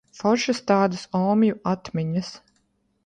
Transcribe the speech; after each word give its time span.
Foršas 0.19 0.61
tādas 0.71 1.03
omju 1.19 1.59
atmiņas. 1.73 2.33